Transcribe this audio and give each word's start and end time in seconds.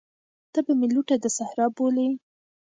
ته 0.53 0.59
به 0.65 0.73
مي 0.79 0.87
لوټه 0.93 1.15
د 1.23 1.25
صحرا 1.37 1.67
بولې 1.75 2.09